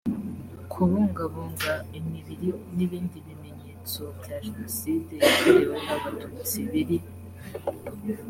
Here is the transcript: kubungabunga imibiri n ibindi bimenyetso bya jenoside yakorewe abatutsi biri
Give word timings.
kubungabunga 0.71 1.73
imibiri 1.99 2.49
n 2.75 2.77
ibindi 2.85 3.17
bimenyetso 3.27 4.01
bya 4.19 4.37
jenoside 4.45 5.13
yakorewe 5.23 5.77
abatutsi 5.95 6.57
biri 6.71 6.97